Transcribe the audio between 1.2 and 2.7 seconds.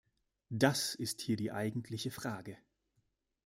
hier die eigentliche Frage.